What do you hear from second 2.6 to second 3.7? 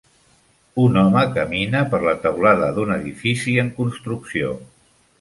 d'un edifici